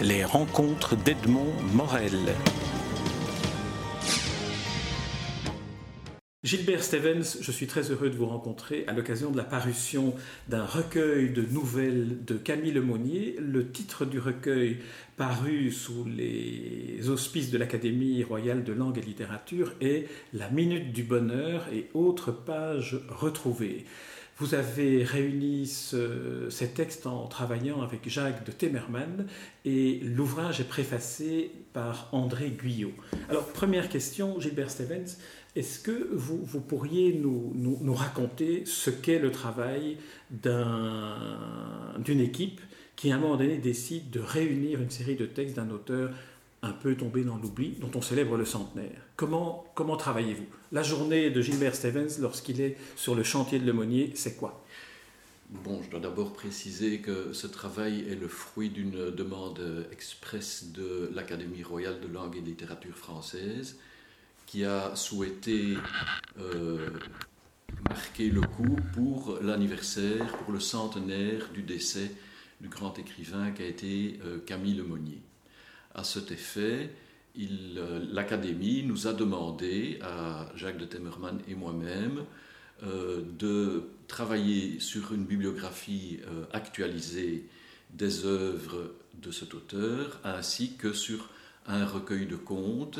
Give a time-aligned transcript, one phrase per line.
[0.00, 2.34] les rencontres d'Edmond Morel.
[6.42, 10.14] Gilbert Stevens, je suis très heureux de vous rencontrer à l'occasion de la parution
[10.48, 13.36] d'un recueil de nouvelles de Camille Lemonnier.
[13.38, 14.78] Le titre du recueil,
[15.16, 21.04] paru sous les auspices de l'Académie royale de langue et littérature, est La minute du
[21.04, 23.84] bonheur et autres pages retrouvées.
[24.42, 29.28] Vous avez réuni ces textes en travaillant avec Jacques de Temerman
[29.64, 32.90] et l'ouvrage est préfacé par André Guyot.
[33.28, 35.16] Alors, première question, Gilbert Stevens,
[35.54, 39.98] est-ce que vous, pourriez nous, nous, raconter ce qu'est le travail
[40.32, 42.60] d'une équipe
[42.96, 46.10] qui, à un moment donné, décide de réunir une série de textes d'un auteur
[46.62, 49.02] un peu tombé dans l'oubli, dont on célèbre le centenaire.
[49.16, 50.46] Comment, comment travaillez-vous?
[50.70, 54.64] La journée de Gilbert Stevens, lorsqu'il est sur le chantier de Lemonnier, c'est quoi?
[55.50, 61.10] Bon, je dois d'abord préciser que ce travail est le fruit d'une demande expresse de
[61.14, 63.76] l'Académie royale de langue et de littérature française
[64.46, 65.76] qui a souhaité
[66.38, 66.90] euh,
[67.88, 72.10] marquer le coup pour l'anniversaire, pour le centenaire du décès
[72.60, 75.20] du grand écrivain qui a été euh, Camille Lemonnier.
[75.94, 76.90] À cet effet,
[77.38, 82.24] euh, l'Académie nous a demandé, à Jacques de Temmerman et moi-même,
[83.38, 86.18] de travailler sur une bibliographie
[86.52, 87.46] actualisée
[87.92, 91.28] des œuvres de cet auteur, ainsi que sur
[91.66, 92.98] un recueil de contes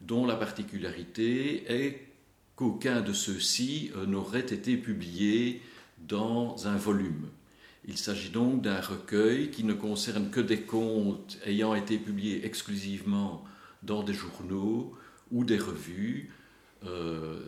[0.00, 2.06] dont la particularité est
[2.56, 5.62] qu'aucun de ceux-ci euh, n'aurait été publié
[5.98, 7.28] dans un volume.
[7.86, 13.44] Il s'agit donc d'un recueil qui ne concerne que des contes ayant été publiés exclusivement
[13.82, 14.94] dans des journaux
[15.30, 16.30] ou des revues,
[16.86, 17.40] euh,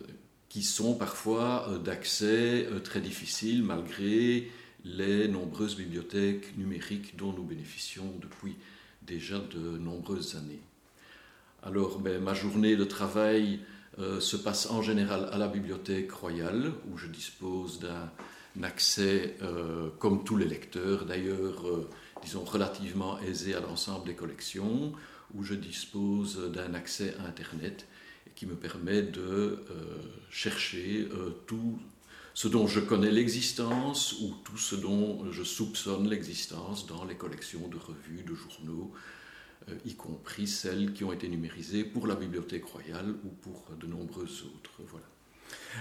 [0.49, 4.49] qui sont parfois euh, d'accès très difficile malgré
[4.85, 8.55] les nombreuses bibliothèques numériques dont nous bénéficions depuis
[9.01, 10.61] déjà de nombreuses années.
[11.63, 13.59] Alors, ben, ma journée de travail
[13.99, 18.11] euh, se passe en général à la bibliothèque royale, où je dispose d'un
[18.63, 21.89] accès, euh, comme tous les lecteurs d'ailleurs, euh,
[22.21, 24.93] disons relativement aisé à l'ensemble des collections,
[25.33, 27.87] où je dispose d'un accès à Internet
[28.35, 29.59] qui me permet de
[30.29, 31.09] chercher
[31.47, 31.79] tout
[32.37, 37.67] ce dont je connais l'existence ou tout ce dont je soupçonne l'existence dans les collections
[37.67, 38.93] de revues, de journaux,
[39.69, 43.87] euh, y compris celles qui ont été numérisées pour la Bibliothèque royale ou pour de
[43.87, 44.81] nombreuses autres.
[44.87, 45.07] Voilà.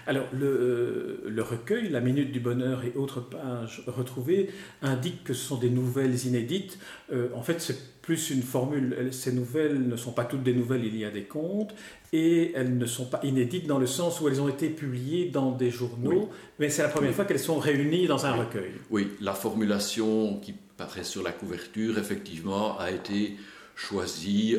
[0.06, 4.50] Alors, le, euh, le, recueil, La Minute du Bonheur et autres pages retrouvées,
[4.82, 6.78] indique que ce sont des nouvelles inédites.
[7.12, 9.08] Euh, en fait, c'est plus une formule.
[9.10, 11.74] Ces nouvelles ne sont pas toutes des nouvelles, il y a des contes,
[12.12, 15.50] et elles ne sont pas inédites dans le sens où elles ont été publiées dans
[15.50, 18.72] des journaux, mais c'est la première fois qu'elles sont réunies dans un recueil.
[18.90, 23.36] Oui, la formulation qui paraît sur la couverture, effectivement, a été
[23.74, 24.56] choisi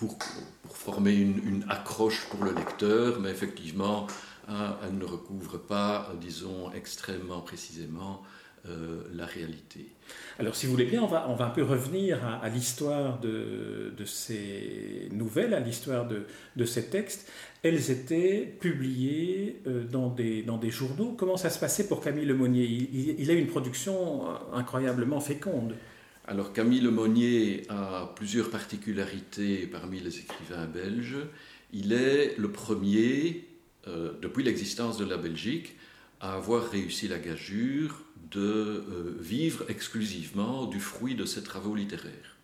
[0.00, 0.16] pour,
[0.72, 4.06] former une, accroche pour le lecteur, mais effectivement,
[4.48, 8.22] hein, elle ne recouvre pas, disons, extrêmement précisément
[8.66, 9.88] euh, la réalité.
[10.38, 15.52] Alors, si vous voulez bien, on va, un peu revenir à, l'histoire de, ces nouvelles,
[15.52, 17.30] à l'histoire de, ces textes.
[17.62, 21.14] Elles étaient publiées euh, dans, des, journaux.
[21.18, 22.64] Comment ça se passait pour Camille Lemonnier?
[22.64, 24.24] Il, il a une production
[24.54, 25.74] incroyablement féconde.
[26.30, 31.16] Alors Camille Lemonnier a plusieurs particularités parmi les écrivains belges.
[31.72, 33.48] Il est le premier,
[33.88, 35.74] euh, depuis l'existence de la Belgique,
[36.20, 42.36] à avoir réussi la gageure de euh, vivre exclusivement du fruit de ses travaux littéraires.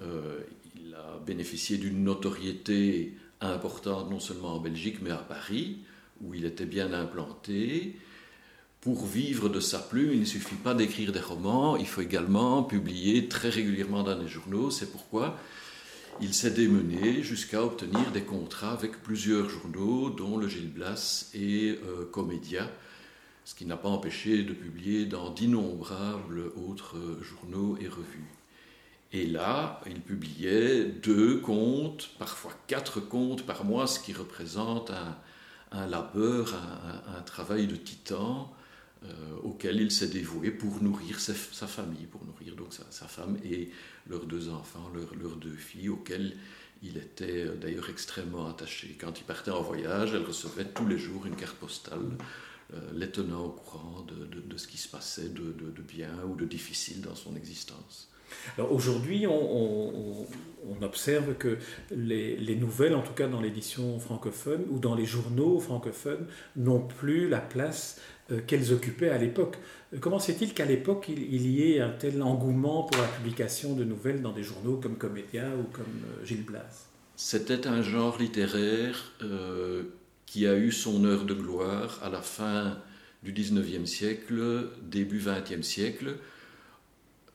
[0.00, 0.38] Euh,
[0.76, 5.78] il a bénéficié d'une notoriété importante non seulement en Belgique mais à Paris,
[6.20, 7.96] où il était bien implanté
[8.82, 12.64] pour vivre de sa plume, il ne suffit pas d'écrire des romans, il faut également
[12.64, 14.72] publier très régulièrement dans les journaux.
[14.72, 15.38] C'est pourquoi
[16.20, 21.78] il s'est démené jusqu'à obtenir des contrats avec plusieurs journaux, dont le Gilles Blas et
[21.84, 22.68] euh, Comédia,
[23.44, 28.34] ce qui n'a pas empêché de publier dans d'innombrables autres journaux et revues.
[29.12, 34.90] Et là, il publiait deux contes, parfois quatre contes par mois, ce qui représente
[35.70, 36.54] un, labeur,
[37.16, 38.61] un, travail de titan euh,
[39.42, 43.70] auquel il s'est dévoué pour nourrir sa, famille, pour nourrir donc sa, femme et
[44.08, 46.36] leurs deux enfants, leurs, deux filles, auxquelles
[46.82, 48.96] il était euh, d'ailleurs extrêmement attaché.
[49.00, 52.00] Quand il partait en voyage, elle recevait tous les jours une carte postale
[52.74, 55.52] euh, les tenant au courant de, ce qui se passait de,
[55.82, 58.08] bien ou de difficile dans son existence.
[58.56, 60.26] Alors aujourd'hui, on,
[60.80, 61.58] observe que
[61.94, 66.26] les, nouvelles, en tout cas dans l'édition francophone ou dans les journaux francophones,
[66.56, 68.00] n'ont plus la place
[68.46, 69.58] qu'elles occupaient à l'époque.
[70.00, 74.22] Comment c'est-il qu'à l'époque, il, y ait un tel engouement pour la publication de nouvelles
[74.22, 79.12] dans des journaux comme Comédia ou comme Gilles Blas C'était un genre littéraire
[80.24, 82.78] qui a eu son heure de gloire à la fin
[83.22, 86.16] du 19e siècle, début 20e siècle.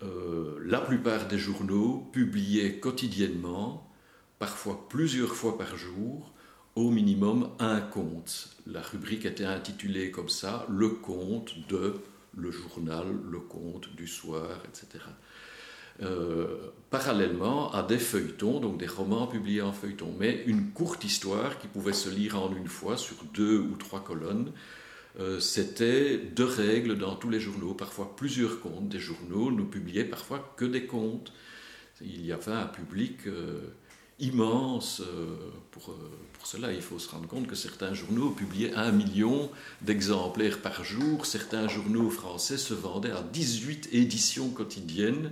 [0.04, 3.90] Euh, la plupart des journaux publiaient quotidiennement,
[4.38, 6.34] parfois plusieurs fois par jour,
[6.78, 8.50] au minimum un conte.
[8.68, 11.96] La rubrique était intitulée comme ça, le conte de
[12.38, 15.04] le journal, le conte du soir, etc.
[16.04, 21.58] Euh, parallèlement à des feuilletons, donc des romans publiés en feuilleton, mais une courte histoire
[21.58, 24.52] qui pouvait se lire en une fois sur deux ou trois colonnes.
[25.20, 28.88] Euh, c'était deux règles dans tous les journaux, parfois plusieurs contes.
[28.88, 31.34] Des journaux ne publiaient parfois que des contes.
[32.02, 33.62] Il y avait un public euh,
[34.20, 35.02] immense
[35.72, 35.96] pour,
[36.34, 36.74] pour, cela.
[36.74, 41.26] Il faut se rendre compte que certains journaux publiaient un million d'exemplaires par jour.
[41.26, 45.32] Certains journaux français se vendaient à 18 éditions quotidiennes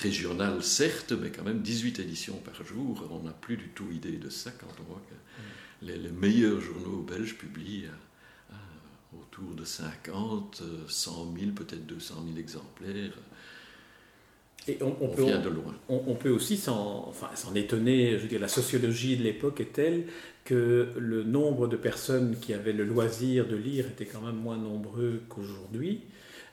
[0.00, 3.06] régional, certes, mais quand même 18 éditions par jour.
[3.10, 7.02] On n'a plus du tout idée de ça quand on voit que les, meilleurs journaux
[7.02, 13.14] belges publient euh, euh, autour de 50, 100 000, peut-être 200 000 exemplaires.
[14.68, 15.74] Et on, peut, vient de loin.
[15.88, 18.12] On, peut aussi s'en enfin, étonner.
[18.12, 20.04] Je veux dire, la sociologie de l'époque est telle
[20.44, 24.58] que le nombre de personnes qui avaient le loisir de lire était quand même moins
[24.58, 26.02] nombreux qu'aujourd'hui.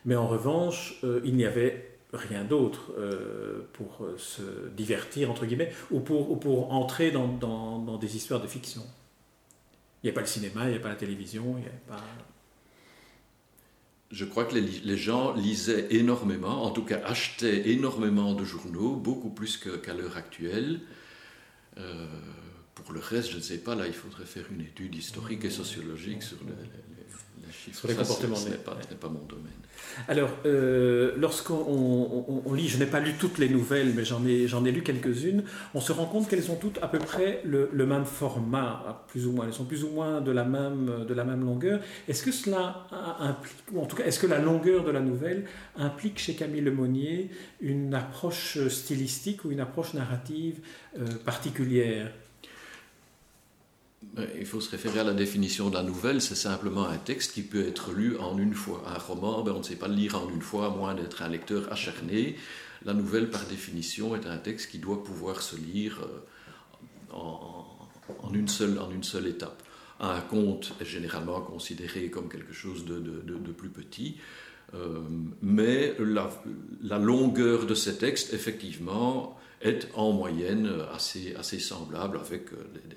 [0.05, 5.45] Mais en revanche, euh, il n'y avait rien d'autre euh, pour euh, se divertir, entre
[5.45, 8.83] guillemets, ou pour, ou pour entrer dans, dans, dans, des histoires de fiction.
[10.01, 11.95] Il n'y a pas le cinéma, il n'y a pas la télévision, il n'y a
[11.95, 12.03] pas...
[14.09, 19.29] Je crois que les, gens lisaient énormément, en tout cas achetaient énormément de journaux, beaucoup
[19.29, 20.79] plus qu'à l'heure actuelle.
[21.77, 22.07] Euh,
[22.73, 25.49] pour le reste, je ne sais pas, là il faudrait faire une étude historique et
[25.49, 27.79] sociologique sur les, les, chiffres.
[27.79, 28.35] Sur les comportements.
[28.35, 29.45] Ce n'est pas, pas, mon domaine.
[30.07, 34.71] Alors, euh, lorsqu'on lit, je n'ai pas lu toutes les nouvelles, mais j'en ai, ai
[34.71, 39.05] lu quelques-unes, on se rend compte qu'elles ont toutes à peu près le, même format,
[39.07, 39.45] plus ou moins.
[39.47, 41.79] Elles sont plus ou moins de la même, de la même longueur.
[42.07, 42.87] Est-ce que cela
[43.19, 45.45] implique, ou en tout cas, est-ce que la longueur de la nouvelle
[45.75, 47.29] implique chez Camille Lemonnier
[47.61, 50.59] une approche stylistique ou une approche narrative
[50.99, 52.11] euh, particulière?
[54.39, 57.43] Il faut se référer à la définition de la nouvelle, c'est simplement un texte qui
[57.43, 58.83] peut être lu en une fois.
[58.87, 61.21] Un roman, ben, on ne sait pas le lire en une fois, à moins d'être
[61.21, 62.35] un lecteur acharné.
[62.85, 68.47] La nouvelle, par définition, est un texte qui doit pouvoir se lire euh, en, une,
[68.47, 69.61] seule, en une seule étape.
[69.99, 74.17] Un conte est généralement considéré comme quelque chose de, plus petit,
[74.73, 75.01] euh,
[75.41, 82.57] mais la, longueur de ces textes, effectivement, est en moyenne assez, assez semblable avec euh,
[82.89, 82.95] des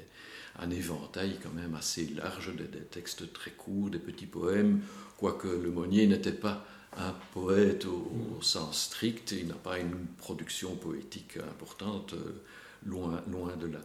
[0.60, 4.80] un éventail quand même assez large, des, textes très courts, des petits poèmes,
[5.16, 6.66] quoique Le Monnier n'était pas
[6.96, 12.42] un poète au, sens strict, il n'a pas une production poétique importante, euh,
[12.84, 13.80] loin, loin de là.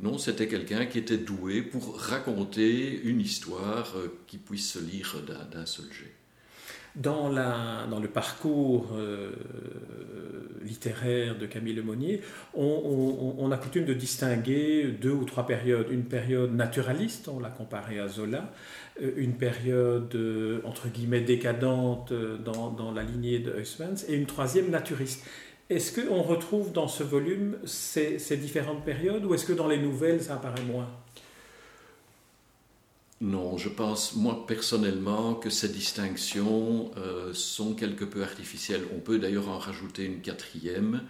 [0.00, 5.16] Non, c'était quelqu'un qui était doué pour raconter une histoire euh, qui puisse se lire
[5.52, 6.14] d'un seul jet.
[6.96, 9.32] Dans, la, dans, le parcours euh,
[10.62, 12.20] littéraire de Camille Lemonnier,
[12.54, 15.88] on, on, a coutume de distinguer deux ou trois périodes.
[15.90, 18.52] Une période naturaliste, on l'a comparé à Zola,
[19.02, 24.26] euh, une période euh, entre guillemets décadente dans, dans la lignée de Huysmans, et une
[24.26, 25.26] troisième naturiste.
[25.70, 29.78] Est-ce qu'on retrouve dans ce volume ces, ces différentes périodes ou est-ce que dans les
[29.78, 30.88] nouvelles ça apparaît moins?
[33.20, 38.84] Non, je pense, moi personnellement, que ces distinctions euh, sont quelque peu artificielles.
[38.94, 41.02] On peut d'ailleurs en rajouter une quatrième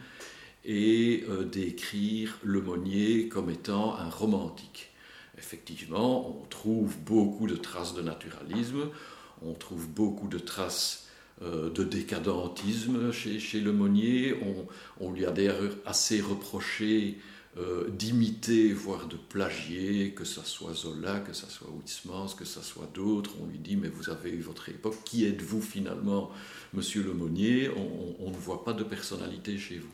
[0.64, 4.92] et euh, décrire Le Monnier comme étant un romantique.
[5.38, 8.90] Effectivement, on trouve beaucoup de traces de naturalisme,
[9.42, 11.08] on trouve beaucoup de traces
[11.42, 14.36] euh, de décadentisme chez, Le Monnier.
[14.42, 14.66] On,
[15.06, 17.18] on lui a d'ailleurs assez reproché
[17.56, 22.60] euh, d'imiter, voire de plagier, que ce soit Zola, que ce soit Huysmans, que ce
[22.60, 23.30] soit d'autres.
[23.40, 26.32] On lui dit, mais vous avez eu votre époque, qui êtes-vous finalement,
[26.72, 29.92] monsieur Lemonnier on, on, ne voit pas de personnalité chez vous.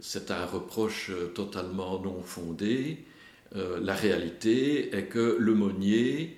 [0.00, 3.06] C'est un reproche euh, totalement non fondé.
[3.54, 6.36] Euh, la réalité est que Lemonnier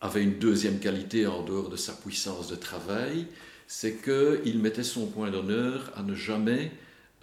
[0.00, 3.26] avait une deuxième qualité en dehors de sa puissance de travail,
[3.66, 6.72] c'est qu'il mettait son point d'honneur à ne jamais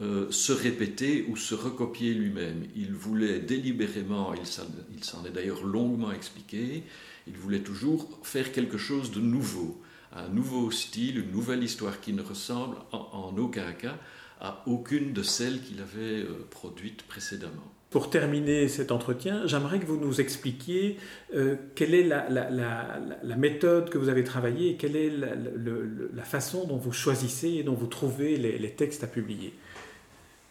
[0.02, 2.66] euh, se répéter ou se recopier lui-même.
[2.76, 6.84] Il voulait délibérément, il s'en est d'ailleurs longuement expliqué,
[7.28, 9.80] il voulait toujours faire quelque chose de nouveau,
[10.12, 13.98] un nouveau style, une nouvelle histoire qui ne ressemble en, aucun cas
[14.42, 17.72] à aucune de celles qu'il avait euh, produites précédemment.
[17.92, 20.98] pour terminer cet entretien, j'aimerais que vous nous expliquiez
[21.36, 26.78] euh, quelle est la, méthode que vous avez travaillée et quelle est la, façon dont
[26.78, 29.54] vous choisissez et dont vous trouvez les, textes à publier.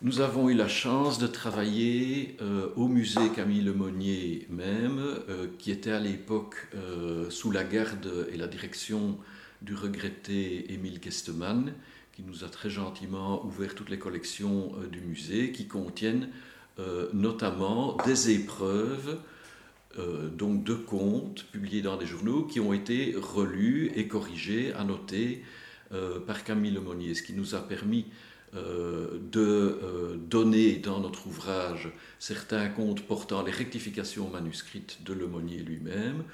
[0.02, 5.70] Nous avons eu la chance de travailler euh, au musée Camille Lemonnier même, euh, qui
[5.70, 6.68] était à l'époque
[7.30, 9.18] sous la garde et la direction
[9.62, 11.72] du regretté Émile Kesteman,
[12.12, 16.28] qui nous a très gentiment ouvert toutes les collections du musée qui contiennent
[16.78, 19.18] euh, notamment des épreuves,
[19.98, 25.44] euh, donc de contes publiés dans des journaux qui ont été relus et corrigés, annotés
[25.92, 28.06] euh, par Camille Lemonnier, ce qui nous a permis
[28.52, 36.24] de donner dans notre ouvrage certains contes portant les rectifications manuscrites de Lemonnier lui-même,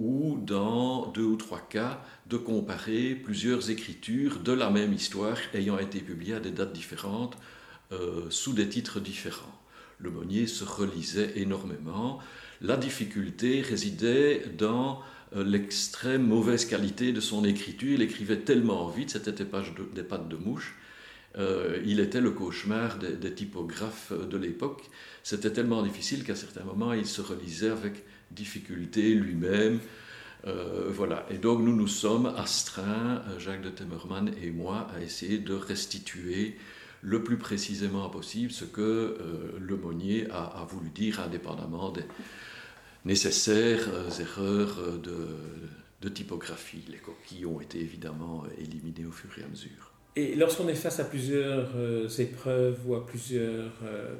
[0.00, 5.78] ou dans deux ou trois cas de comparer plusieurs écritures de la même histoire ayant
[5.78, 7.36] été publiées à des dates différentes
[8.30, 9.60] sous des titres différents
[9.98, 12.20] le Monnier se relisait énormément.
[12.60, 15.00] La difficulté résidait dans
[15.34, 17.94] euh, l'extrême mauvaise qualité de son écriture.
[17.94, 20.76] Il écrivait tellement vite, c'était des pattes de mouche.
[21.36, 24.82] Euh, il était le cauchemar des, typographes de l'époque.
[25.22, 29.80] C'était tellement difficile qu'à certains moments, il se relisait avec difficulté lui-même.
[30.46, 31.26] Euh, voilà.
[31.30, 36.56] Et donc, nous nous sommes astreints, Jacques de Temmerman et moi, à essayer de restituer
[37.00, 42.04] le plus précisément possible ce que euh, le Monnier a, voulu dire indépendamment des
[43.04, 43.88] nécessaires
[44.20, 44.98] erreurs euh,
[46.00, 46.84] de, typographie.
[46.88, 49.93] Les coquilles ont été évidemment éliminées au fur et à mesure.
[50.16, 51.70] Et lorsqu'on est face à plusieurs
[52.20, 53.72] épreuves ou à plusieurs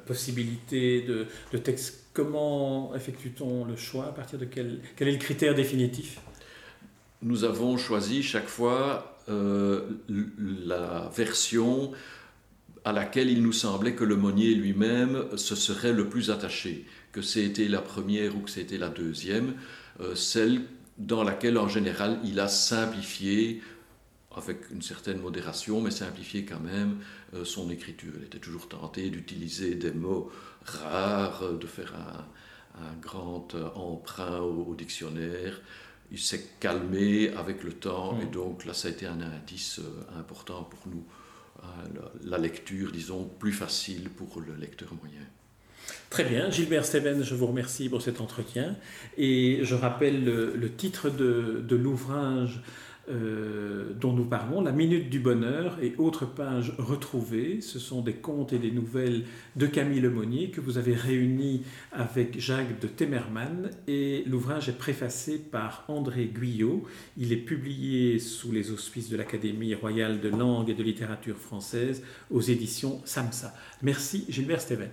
[0.05, 4.07] possibilités de, de texte, comment effectue-t-on le choix?
[4.07, 6.19] À partir de quel, quel est le critère définitif?
[7.21, 11.91] Nous avons choisi chaque fois la version
[12.85, 17.21] à laquelle il nous semblait que le Monnier lui-même se serait le plus attaché, que
[17.21, 19.55] c'était la première ou que c'était la deuxième,
[20.01, 20.61] euh, celle
[20.99, 23.61] dans laquelle en général il a simplifié,
[24.37, 26.99] avec une certaine modération, mais simplifié quand même
[27.33, 28.13] euh, son écriture.
[28.17, 30.31] Il était toujours tenté d'utiliser des mots
[30.65, 32.25] rares, de faire un,
[33.01, 35.61] grand emprunt au, dictionnaire.
[36.11, 40.19] Il s'est calmé avec le temps, et donc là ça a été un indice euh,
[40.19, 41.05] important pour nous
[42.23, 45.25] la lecture, disons, plus facile pour le lecteur moyen.
[46.09, 48.75] Très bien, Gilbert Steven, je vous remercie pour cet entretien.
[49.17, 52.61] Et je rappelle le, titre de, de l'ouvrage
[53.07, 57.61] euh, dont nous parlons, La Minute du Bonheur et autres pages retrouvées.
[57.61, 62.39] Ce sont des contes et des nouvelles de Camille Lemonnier que vous avez réunis avec
[62.39, 66.83] Jacques de Temerman et l'ouvrage est préfacé par André Guyot.
[67.17, 72.03] Il est publié sous les auspices de l'Académie royale de langue et de littérature française
[72.31, 73.53] aux éditions SAMSA.
[73.83, 74.89] Merci Gilbert Steven.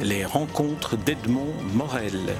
[0.00, 2.34] Les rencontres d'Edmond Morel.